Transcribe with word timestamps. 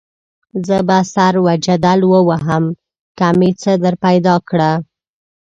زه 0.67 0.77
به 0.87 0.99
سر 1.13 1.33
وجدل 1.47 1.99
ووهم 2.05 2.65
که 3.17 3.27
مې 3.39 3.49
څه 3.61 3.71
درپیدا 3.83 4.35
کړه. 4.49 4.71